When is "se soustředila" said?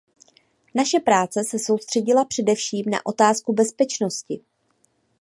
1.43-2.25